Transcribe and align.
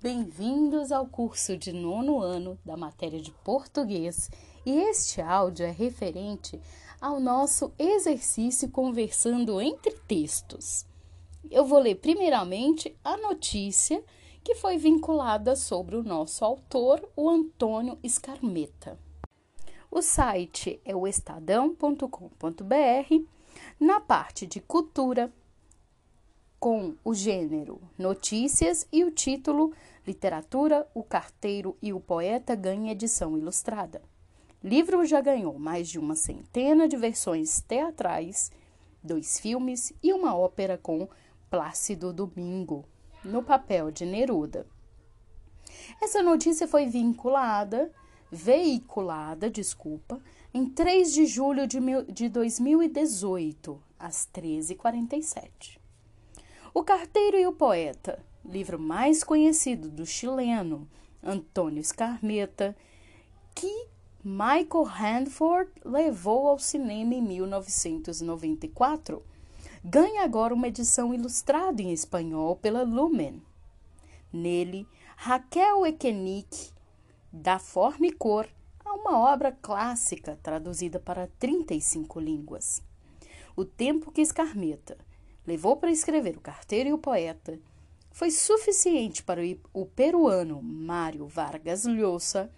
Bem-vindos 0.00 0.92
ao 0.92 1.08
curso 1.08 1.56
de 1.56 1.72
nono 1.72 2.20
ano 2.20 2.56
da 2.64 2.76
matéria 2.76 3.20
de 3.20 3.32
português 3.42 4.30
e 4.64 4.70
este 4.70 5.20
áudio 5.20 5.66
é 5.66 5.72
referente 5.72 6.60
ao 7.00 7.18
nosso 7.18 7.72
exercício 7.76 8.70
conversando 8.70 9.60
entre 9.60 9.90
textos. 10.06 10.86
Eu 11.50 11.64
vou 11.64 11.80
ler 11.80 11.96
primeiramente 11.96 12.96
a 13.02 13.16
notícia 13.16 14.00
que 14.44 14.54
foi 14.54 14.78
vinculada 14.78 15.56
sobre 15.56 15.96
o 15.96 16.04
nosso 16.04 16.44
autor, 16.44 17.02
o 17.16 17.28
Antônio 17.28 17.98
Escarmeta. 18.00 18.96
O 19.90 20.00
site 20.00 20.80
é 20.84 20.94
o 20.94 21.08
estadão.com.br. 21.08 22.06
Na 23.80 23.98
parte 23.98 24.46
de 24.46 24.60
cultura, 24.60 25.32
com 26.58 26.94
o 27.04 27.14
gênero 27.14 27.80
Notícias 27.96 28.86
e 28.92 29.04
o 29.04 29.10
título 29.10 29.72
Literatura, 30.06 30.88
o 30.94 31.02
Carteiro 31.02 31.76
e 31.80 31.92
o 31.92 32.00
Poeta 32.00 32.54
ganha 32.54 32.92
edição 32.92 33.36
ilustrada. 33.38 34.02
Livro 34.62 35.04
já 35.04 35.20
ganhou 35.20 35.58
mais 35.58 35.88
de 35.88 35.98
uma 35.98 36.16
centena 36.16 36.88
de 36.88 36.96
versões 36.96 37.60
teatrais, 37.60 38.50
dois 39.02 39.38
filmes 39.38 39.92
e 40.02 40.12
uma 40.12 40.36
ópera 40.36 40.76
com 40.76 41.08
Plácido 41.48 42.12
Domingo, 42.12 42.84
no 43.24 43.42
papel 43.42 43.90
de 43.90 44.04
Neruda. 44.04 44.66
Essa 46.02 46.22
notícia 46.22 46.66
foi 46.66 46.86
vinculada, 46.86 47.92
veiculada, 48.32 49.48
desculpa, 49.48 50.20
em 50.52 50.66
3 50.66 51.12
de 51.12 51.26
julho 51.26 51.66
de, 51.66 51.78
de 52.12 52.28
2018, 52.28 53.80
às 53.98 54.28
13h47. 54.34 55.78
O 56.78 56.84
Carteiro 56.84 57.36
e 57.36 57.44
o 57.44 57.52
Poeta, 57.52 58.24
livro 58.44 58.78
mais 58.78 59.24
conhecido 59.24 59.90
do 59.90 60.06
chileno 60.06 60.88
Antônio 61.20 61.82
Scarmeta, 61.82 62.76
que 63.52 63.88
Michael 64.22 64.84
Handford 64.84 65.72
levou 65.84 66.46
ao 66.46 66.56
cinema 66.56 67.14
em 67.14 67.20
1994, 67.20 69.20
ganha 69.82 70.22
agora 70.22 70.54
uma 70.54 70.68
edição 70.68 71.12
ilustrada 71.12 71.82
em 71.82 71.92
espanhol 71.92 72.54
pela 72.54 72.84
Lumen. 72.84 73.42
Nele, 74.32 74.86
Raquel 75.16 75.84
Ekenick 75.84 76.70
dá 77.32 77.58
forma 77.58 78.06
e 78.06 78.12
cor 78.12 78.48
a 78.84 78.92
uma 78.92 79.18
obra 79.18 79.50
clássica 79.50 80.38
traduzida 80.44 81.00
para 81.00 81.26
35 81.40 82.20
línguas. 82.20 82.80
O 83.56 83.64
tempo 83.64 84.12
que 84.12 84.20
Escarmeta 84.20 85.07
levou 85.48 85.76
para 85.76 85.90
escrever 85.90 86.36
O 86.36 86.42
Carteiro 86.42 86.90
e 86.90 86.92
o 86.92 86.98
Poeta 86.98 87.58
foi 88.12 88.30
suficiente 88.30 89.22
para 89.22 89.40
o 89.72 89.86
peruano 89.86 90.62
Mário 90.62 91.26
Vargas 91.26 91.86
Llosa 91.86 92.52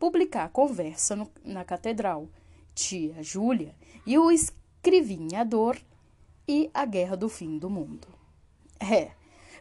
publicar 0.00 0.44
a 0.44 0.48
conversa 0.48 1.14
no, 1.14 1.30
na 1.44 1.64
catedral, 1.64 2.28
Tia 2.74 3.22
Júlia 3.22 3.76
e 4.04 4.18
o 4.18 4.32
escrivinhador 4.32 5.78
e 6.48 6.68
a 6.74 6.84
Guerra 6.84 7.16
do 7.16 7.28
Fim 7.28 7.56
do 7.56 7.70
Mundo. 7.70 8.08
É, 8.80 9.12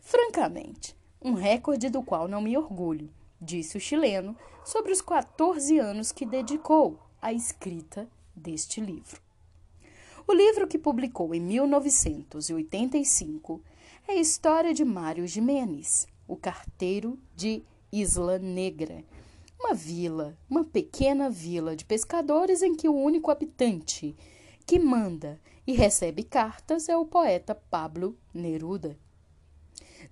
francamente, 0.02 0.96
um 1.22 1.34
recorde 1.34 1.90
do 1.90 2.02
qual 2.02 2.28
não 2.28 2.42
me 2.42 2.58
orgulho, 2.58 3.14
disse 3.40 3.78
o 3.78 3.80
chileno 3.80 4.36
sobre 4.66 4.92
os 4.92 5.02
14 5.02 5.78
anos 5.78 6.12
que 6.12 6.26
dedicou 6.26 7.00
à 7.22 7.32
escrita 7.32 8.10
deste 8.36 8.82
livro. 8.82 9.23
O 10.26 10.32
livro 10.32 10.68
que 10.68 10.78
publicou 10.78 11.36
em 11.36 11.42
1985 11.42 13.62
é 14.08 14.14
a 14.14 14.16
história 14.16 14.74
de 14.74 14.86
Mário 14.86 15.28
Jimenez, 15.28 16.08
o 16.26 16.38
carteiro 16.38 17.20
de 17.36 17.62
Isla 17.92 18.40
Negra, 18.40 19.04
uma 19.60 19.74
vila, 19.74 20.38
uma 20.50 20.64
pequena 20.64 21.30
vila 21.30 21.76
de 21.76 21.84
pescadores 21.84 22.62
em 22.62 22.74
que 22.74 22.88
o 22.88 22.96
único 22.96 23.32
habitante 23.32 24.16
que 24.66 24.80
manda 24.80 25.42
e 25.68 25.74
recebe 25.74 26.24
cartas 26.24 26.88
é 26.88 26.96
o 26.96 27.06
poeta 27.06 27.54
Pablo 27.54 28.18
Neruda. 28.34 28.98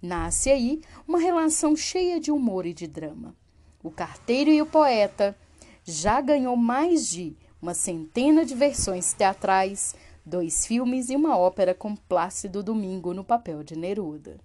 Nasce 0.01 0.51
aí 0.51 0.81
uma 1.07 1.19
relação 1.19 1.73
cheia 1.73 2.19
de 2.19 2.31
humor 2.31 2.65
e 2.65 2.73
de 2.73 2.85
drama. 2.85 3.33
O 3.81 3.89
carteiro 3.89 4.49
e 4.49 4.61
o 4.61 4.65
poeta 4.65 5.37
já 5.85 6.19
ganhou 6.19 6.57
mais 6.57 7.07
de 7.07 7.33
uma 7.61 7.73
centena 7.73 8.43
de 8.43 8.55
versões 8.55 9.13
teatrais, 9.13 9.93
dois 10.25 10.65
filmes 10.65 11.09
e 11.09 11.15
uma 11.15 11.37
ópera 11.37 11.73
com 11.73 11.95
Plácido 11.95 12.61
Domingo 12.63 13.13
no 13.13 13.23
papel 13.23 13.63
de 13.63 13.75
Neruda. 13.75 14.39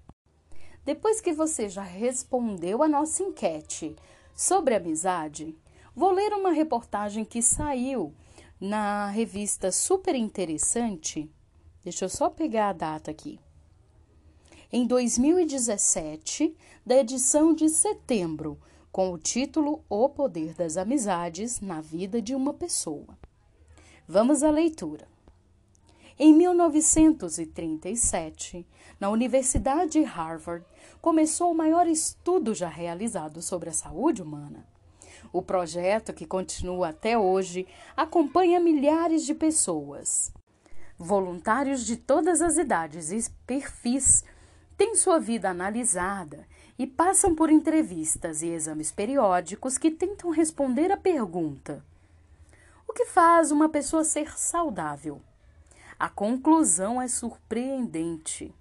Depois 0.84 1.20
que 1.20 1.32
você 1.32 1.68
já 1.68 1.82
respondeu 1.82 2.82
a 2.82 2.88
nossa 2.88 3.22
enquete 3.22 3.96
sobre 4.34 4.74
amizade, 4.74 5.56
vou 5.94 6.12
ler 6.12 6.32
uma 6.32 6.52
reportagem 6.52 7.24
que 7.24 7.42
saiu 7.42 8.14
na 8.60 9.08
revista 9.08 9.72
Super 9.72 10.14
Interessante. 10.14 11.30
Deixa 11.82 12.04
eu 12.04 12.08
só 12.08 12.30
pegar 12.30 12.70
a 12.70 12.72
data 12.72 13.10
aqui. 13.10 13.38
Em 14.72 14.86
2017, 14.86 16.56
da 16.84 16.96
edição 16.96 17.54
de 17.54 17.68
setembro, 17.68 18.58
com 18.90 19.12
o 19.12 19.18
título 19.18 19.84
O 19.88 20.08
Poder 20.08 20.54
das 20.54 20.76
Amizades 20.76 21.60
na 21.60 21.80
Vida 21.80 22.20
de 22.22 22.34
uma 22.34 22.54
Pessoa. 22.54 23.18
Vamos 24.08 24.42
à 24.42 24.50
leitura. 24.50 25.15
Em 26.18 26.32
1937, 26.32 28.66
na 28.98 29.10
Universidade 29.10 29.92
de 29.92 30.02
Harvard, 30.02 30.64
começou 30.98 31.52
o 31.52 31.54
maior 31.54 31.86
estudo 31.86 32.54
já 32.54 32.70
realizado 32.70 33.42
sobre 33.42 33.68
a 33.68 33.74
saúde 33.74 34.22
humana. 34.22 34.66
O 35.30 35.42
projeto, 35.42 36.14
que 36.14 36.24
continua 36.24 36.88
até 36.88 37.18
hoje, 37.18 37.66
acompanha 37.94 38.58
milhares 38.58 39.26
de 39.26 39.34
pessoas. 39.34 40.32
Voluntários 40.96 41.84
de 41.84 41.98
todas 41.98 42.40
as 42.40 42.56
idades 42.56 43.10
e 43.10 43.30
perfis 43.46 44.24
têm 44.74 44.94
sua 44.94 45.20
vida 45.20 45.50
analisada 45.50 46.48
e 46.78 46.86
passam 46.86 47.34
por 47.34 47.50
entrevistas 47.50 48.40
e 48.40 48.48
exames 48.48 48.90
periódicos 48.90 49.76
que 49.76 49.90
tentam 49.90 50.30
responder 50.30 50.90
à 50.90 50.96
pergunta: 50.96 51.84
O 52.88 52.94
que 52.94 53.04
faz 53.04 53.50
uma 53.50 53.68
pessoa 53.68 54.02
ser 54.02 54.30
saudável? 54.38 55.20
A 55.98 56.08
conclusão 56.08 57.00
é 57.00 57.08
surpreendente. 57.08 58.54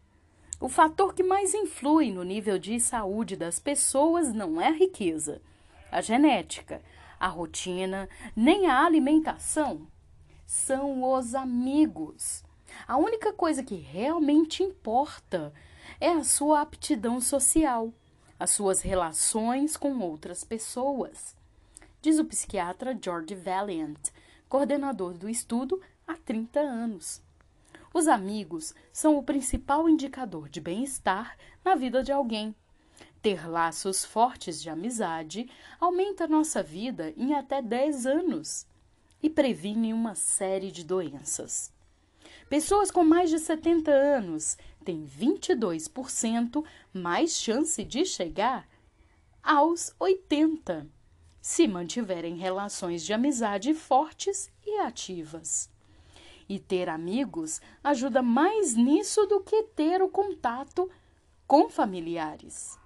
O 0.59 0.69
fator 0.69 1.13
que 1.13 1.23
mais 1.23 1.53
influi 1.53 2.11
no 2.11 2.23
nível 2.23 2.57
de 2.57 2.79
saúde 2.79 3.35
das 3.35 3.59
pessoas 3.59 4.33
não 4.33 4.59
é 4.59 4.67
a 4.67 4.71
riqueza, 4.71 5.41
a 5.91 6.01
genética, 6.01 6.81
a 7.19 7.27
rotina, 7.27 8.09
nem 8.35 8.67
a 8.67 8.83
alimentação. 8.85 9.87
São 10.45 11.03
os 11.03 11.35
amigos. 11.35 12.43
A 12.87 12.97
única 12.97 13.33
coisa 13.33 13.63
que 13.63 13.75
realmente 13.75 14.63
importa 14.63 15.53
é 15.99 16.09
a 16.09 16.23
sua 16.23 16.61
aptidão 16.61 17.19
social 17.19 17.93
as 18.39 18.51
suas 18.51 18.81
relações 18.81 19.77
com 19.77 19.97
outras 19.99 20.43
pessoas, 20.43 21.35
diz 22.01 22.19
o 22.19 22.25
psiquiatra 22.25 22.97
George 23.01 23.33
Valiant, 23.33 24.11
coordenador 24.49 25.13
do 25.13 25.29
estudo 25.29 25.81
há 26.05 26.15
30 26.15 26.59
anos. 26.59 27.21
Os 27.95 28.09
amigos 28.09 28.75
são 28.91 29.17
o 29.17 29.23
principal 29.23 29.87
indicador 29.87 30.49
de 30.49 30.59
bem-estar 30.59 31.37
na 31.63 31.75
vida 31.75 32.03
de 32.03 32.11
alguém. 32.11 32.53
Ter 33.21 33.47
laços 33.49 34.03
fortes 34.03 34.61
de 34.61 34.69
amizade 34.69 35.49
aumenta 35.79 36.27
nossa 36.27 36.61
vida 36.61 37.13
em 37.15 37.33
até 37.33 37.61
10 37.61 38.05
anos 38.05 38.67
e 39.23 39.29
previne 39.29 39.93
uma 39.93 40.13
série 40.13 40.73
de 40.73 40.83
doenças. 40.83 41.71
Pessoas 42.49 42.91
com 42.91 43.01
mais 43.01 43.29
de 43.29 43.39
70 43.39 43.89
anos 43.89 44.57
têm 44.83 45.07
22% 45.07 46.65
mais 46.91 47.37
chance 47.37 47.81
de 47.81 48.03
chegar 48.03 48.67
aos 49.41 49.95
80, 49.97 50.85
se 51.41 51.65
mantiverem 51.65 52.35
relações 52.35 53.05
de 53.05 53.13
amizade 53.13 53.73
fortes 53.73 54.51
e 54.65 54.79
ativas. 54.81 55.73
E 56.47 56.59
ter 56.59 56.89
amigos 56.89 57.59
ajuda 57.83 58.21
mais 58.21 58.75
nisso 58.75 59.25
do 59.25 59.41
que 59.41 59.63
ter 59.75 60.01
o 60.01 60.09
contato 60.09 60.89
com 61.47 61.69
familiares. 61.69 62.77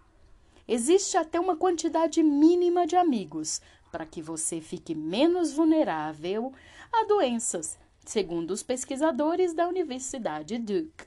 Existe 0.68 1.18
até 1.18 1.40
uma 1.40 1.56
quantidade 1.56 2.22
mínima 2.24 2.86
de 2.86 2.96
amigos 2.96 3.62
para 3.92 4.06
que 4.06 4.22
você 4.22 4.62
fique 4.62 4.94
menos 4.94 5.52
vulnerável 5.52 6.54
a 6.92 7.04
doenças 7.06 7.78
segundo 8.10 8.50
os 8.50 8.64
pesquisadores 8.64 9.54
da 9.54 9.68
Universidade 9.68 10.58
Duke. 10.58 11.06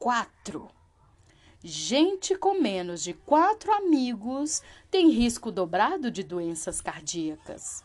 4. 0.00 0.68
Gente 1.62 2.34
com 2.34 2.60
menos 2.60 3.04
de 3.04 3.12
quatro 3.12 3.72
amigos 3.72 4.60
tem 4.90 5.10
risco 5.10 5.52
dobrado 5.52 6.10
de 6.10 6.24
doenças 6.24 6.80
cardíacas. 6.80 7.84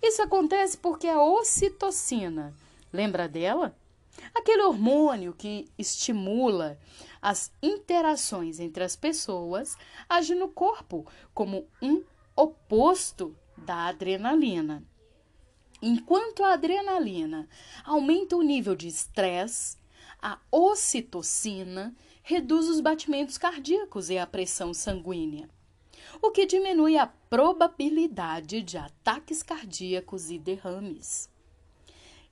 Isso 0.00 0.22
acontece 0.22 0.78
porque 0.78 1.08
a 1.08 1.20
ocitocina, 1.20 2.54
lembra 2.92 3.28
dela? 3.28 3.76
Aquele 4.34 4.62
hormônio 4.62 5.32
que 5.32 5.66
estimula 5.78 6.78
as 7.22 7.52
interações 7.62 8.58
entre 8.58 8.82
as 8.82 8.96
pessoas 8.96 9.76
agem 10.08 10.36
no 10.36 10.48
corpo 10.48 11.06
como 11.32 11.68
um 11.80 12.02
oposto 12.34 13.36
da 13.56 13.86
adrenalina. 13.86 14.82
Enquanto 15.80 16.42
a 16.42 16.54
adrenalina 16.54 17.48
aumenta 17.84 18.36
o 18.36 18.42
nível 18.42 18.74
de 18.74 18.88
estresse, 18.88 19.76
a 20.20 20.38
ocitocina 20.50 21.94
reduz 22.22 22.68
os 22.68 22.80
batimentos 22.80 23.38
cardíacos 23.38 24.10
e 24.10 24.18
a 24.18 24.26
pressão 24.26 24.74
sanguínea, 24.74 25.48
o 26.20 26.30
que 26.30 26.46
diminui 26.46 26.98
a 26.98 27.06
probabilidade 27.06 28.62
de 28.62 28.76
ataques 28.76 29.42
cardíacos 29.42 30.30
e 30.30 30.38
derrames. 30.38 31.30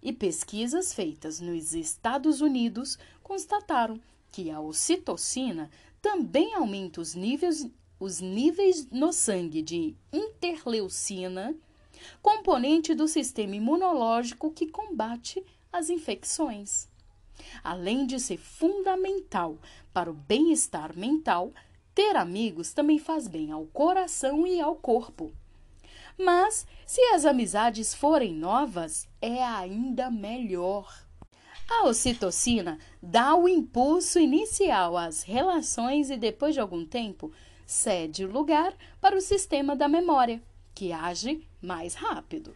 E 0.06 0.12
pesquisas 0.12 0.94
feitas 0.94 1.40
nos 1.40 1.74
Estados 1.74 2.40
Unidos 2.40 2.96
constataram 3.24 4.00
que 4.30 4.52
a 4.52 4.60
ocitocina 4.60 5.68
também 6.00 6.54
aumenta 6.54 7.00
os 7.00 7.16
níveis, 7.16 7.68
os 7.98 8.20
níveis 8.20 8.86
no 8.92 9.12
sangue 9.12 9.60
de 9.60 9.96
interleucina, 10.12 11.56
componente 12.22 12.94
do 12.94 13.08
sistema 13.08 13.56
imunológico 13.56 14.52
que 14.52 14.68
combate 14.68 15.44
as 15.72 15.90
infecções. 15.90 16.86
Além 17.64 18.06
de 18.06 18.20
ser 18.20 18.38
fundamental 18.38 19.58
para 19.92 20.08
o 20.08 20.14
bem-estar 20.14 20.96
mental, 20.96 21.52
ter 21.92 22.14
amigos 22.14 22.72
também 22.72 23.00
faz 23.00 23.26
bem 23.26 23.50
ao 23.50 23.66
coração 23.66 24.46
e 24.46 24.60
ao 24.60 24.76
corpo. 24.76 25.32
Mas, 26.18 26.66
se 26.86 27.00
as 27.12 27.24
amizades 27.24 27.94
forem 27.94 28.34
novas, 28.34 29.08
é 29.20 29.42
ainda 29.42 30.10
melhor. 30.10 31.06
A 31.68 31.86
ocitocina 31.86 32.78
dá 33.02 33.34
o 33.34 33.48
impulso 33.48 34.18
inicial 34.18 34.96
às 34.96 35.22
relações 35.22 36.10
e, 36.10 36.16
depois 36.16 36.54
de 36.54 36.60
algum 36.60 36.86
tempo, 36.86 37.32
cede 37.66 38.24
o 38.24 38.30
lugar 38.30 38.72
para 39.00 39.16
o 39.16 39.20
sistema 39.20 39.74
da 39.74 39.88
memória, 39.88 40.40
que 40.74 40.92
age 40.92 41.46
mais 41.60 41.94
rápido. 41.94 42.54